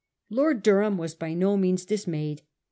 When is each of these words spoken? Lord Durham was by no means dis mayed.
Lord 0.31 0.63
Durham 0.63 0.97
was 0.97 1.13
by 1.13 1.35
no 1.35 1.55
means 1.57 1.85
dis 1.85 2.07
mayed. 2.07 2.41